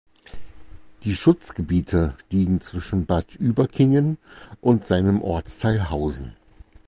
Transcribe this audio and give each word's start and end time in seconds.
Die 1.03 1.15
Schutzgebiete 1.15 2.17
liegen 2.31 2.59
zwischen 2.61 3.05
Bad 3.05 3.35
Überkingen 3.35 4.17
und 4.59 4.87
seinem 4.87 5.21
Ortsteil 5.21 5.91
Hausen. 5.91 6.35